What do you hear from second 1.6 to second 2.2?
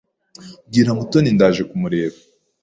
kumureba.